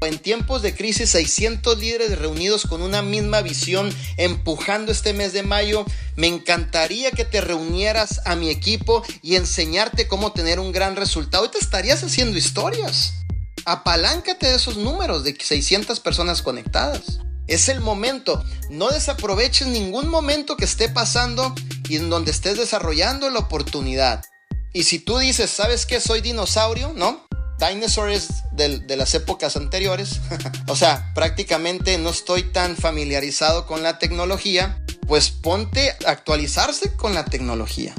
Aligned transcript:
En 0.00 0.18
tiempos 0.18 0.62
de 0.62 0.74
crisis, 0.74 1.10
600 1.10 1.78
líderes 1.78 2.18
reunidos 2.18 2.66
con 2.66 2.82
una 2.82 3.02
misma 3.02 3.42
visión, 3.42 3.92
empujando 4.16 4.92
este 4.92 5.12
mes 5.12 5.32
de 5.32 5.42
mayo. 5.42 5.84
Me 6.14 6.28
encantaría 6.28 7.10
que 7.10 7.24
te 7.24 7.40
reunieras 7.40 8.20
a 8.24 8.36
mi 8.36 8.48
equipo 8.48 9.02
y 9.22 9.34
enseñarte 9.34 10.06
cómo 10.06 10.32
tener 10.32 10.60
un 10.60 10.70
gran 10.70 10.94
resultado. 10.94 11.44
Y 11.44 11.50
te 11.50 11.58
estarías 11.58 12.04
haciendo 12.04 12.38
historias. 12.38 13.14
Apaláncate 13.64 14.48
de 14.48 14.54
esos 14.54 14.76
números 14.76 15.24
de 15.24 15.36
600 15.38 15.98
personas 16.00 16.42
conectadas. 16.42 17.18
Es 17.48 17.68
el 17.68 17.80
momento. 17.80 18.44
No 18.70 18.90
desaproveches 18.90 19.66
ningún 19.66 20.08
momento 20.08 20.56
que 20.56 20.64
esté 20.64 20.88
pasando 20.88 21.54
y 21.88 21.96
en 21.96 22.08
donde 22.08 22.30
estés 22.30 22.56
desarrollando 22.56 23.30
la 23.30 23.40
oportunidad. 23.40 24.24
Y 24.72 24.84
si 24.84 25.00
tú 25.00 25.18
dices, 25.18 25.50
¿sabes 25.50 25.86
qué? 25.86 26.00
Soy 26.00 26.20
dinosaurio, 26.20 26.92
¿no? 26.94 27.27
Dinosaur 27.58 28.10
es 28.10 28.28
de, 28.52 28.96
las 28.96 29.14
épocas 29.14 29.56
anteriores. 29.56 30.20
o 30.68 30.76
sea, 30.76 31.12
prácticamente 31.14 31.98
no 31.98 32.10
estoy 32.10 32.44
tan 32.44 32.76
familiarizado 32.76 33.66
con 33.66 33.82
la 33.82 33.98
tecnología. 33.98 34.84
Pues 35.06 35.30
ponte 35.30 35.96
a 36.06 36.10
actualizarse 36.10 36.94
con 36.94 37.14
la 37.14 37.24
tecnología. 37.24 37.94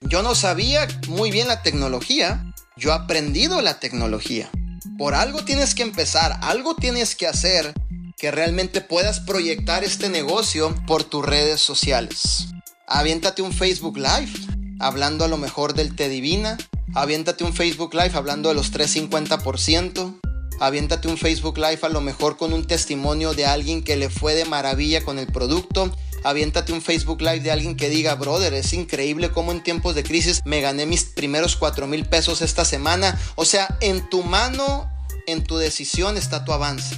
Yo 0.00 0.22
no 0.22 0.34
sabía 0.34 0.86
muy 1.08 1.30
bien 1.30 1.48
la 1.48 1.62
tecnología. 1.62 2.44
Yo 2.76 2.90
he 2.90 2.94
aprendido 2.94 3.62
la 3.62 3.80
tecnología. 3.80 4.50
Por 4.98 5.14
algo 5.14 5.44
tienes 5.44 5.74
que 5.74 5.82
empezar, 5.82 6.38
algo 6.42 6.74
tienes 6.76 7.14
que 7.16 7.26
hacer 7.26 7.72
que 8.18 8.30
realmente 8.30 8.82
puedas 8.82 9.20
proyectar 9.20 9.82
este 9.82 10.10
negocio 10.10 10.74
por 10.86 11.04
tus 11.04 11.24
redes 11.24 11.60
sociales. 11.60 12.48
Aviéntate 12.86 13.40
un 13.40 13.52
Facebook 13.52 13.96
Live 13.96 14.49
hablando 14.80 15.24
a 15.24 15.28
lo 15.28 15.36
mejor 15.36 15.74
del 15.74 15.94
Te 15.94 16.08
Divina, 16.08 16.58
aviéntate 16.94 17.44
un 17.44 17.54
Facebook 17.54 17.94
Live 17.94 18.12
hablando 18.14 18.48
de 18.48 18.54
los 18.54 18.72
350%, 18.72 20.20
aviéntate 20.58 21.08
un 21.08 21.18
Facebook 21.18 21.58
Live 21.58 21.80
a 21.82 21.88
lo 21.88 22.00
mejor 22.00 22.36
con 22.36 22.52
un 22.52 22.66
testimonio 22.66 23.34
de 23.34 23.46
alguien 23.46 23.84
que 23.84 23.96
le 23.96 24.10
fue 24.10 24.34
de 24.34 24.44
maravilla 24.46 25.04
con 25.04 25.18
el 25.18 25.26
producto, 25.26 25.94
aviéntate 26.24 26.72
un 26.72 26.82
Facebook 26.82 27.20
Live 27.20 27.40
de 27.40 27.50
alguien 27.50 27.76
que 27.76 27.88
diga, 27.90 28.14
brother, 28.14 28.54
es 28.54 28.72
increíble 28.72 29.30
cómo 29.30 29.52
en 29.52 29.62
tiempos 29.62 29.94
de 29.94 30.02
crisis 30.02 30.40
me 30.44 30.60
gané 30.60 30.86
mis 30.86 31.04
primeros 31.04 31.56
4 31.56 31.86
mil 31.86 32.06
pesos 32.06 32.42
esta 32.42 32.64
semana. 32.64 33.18
O 33.36 33.44
sea, 33.44 33.76
en 33.80 34.08
tu 34.08 34.22
mano, 34.22 34.90
en 35.26 35.44
tu 35.44 35.56
decisión 35.56 36.16
está 36.16 36.44
tu 36.44 36.52
avance. 36.52 36.96